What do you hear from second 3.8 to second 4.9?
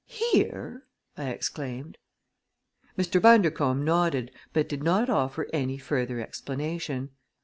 nodded but did